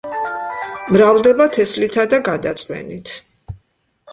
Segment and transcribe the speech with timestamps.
[0.95, 3.15] მრავლდება თესლითა და გადაწვენით.